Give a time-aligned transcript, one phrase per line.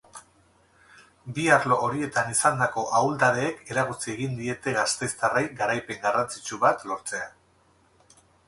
[1.35, 7.29] Bi arlo horietan izandako ahuldadeek eragotzi egin diete gasteiztarrei garaipen garrantzitsu bat lortzea.